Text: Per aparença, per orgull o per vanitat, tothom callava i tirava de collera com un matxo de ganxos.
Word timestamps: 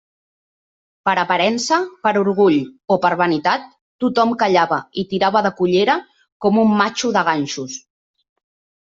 Per 1.07 1.11
aparença, 1.23 1.75
per 2.07 2.13
orgull 2.21 2.57
o 2.95 2.97
per 3.03 3.11
vanitat, 3.19 3.67
tothom 4.05 4.33
callava 4.45 4.79
i 5.03 5.05
tirava 5.13 5.45
de 5.49 5.53
collera 5.61 5.99
com 6.47 6.59
un 6.63 6.75
matxo 6.81 7.13
de 7.19 7.25
ganxos. 7.29 7.77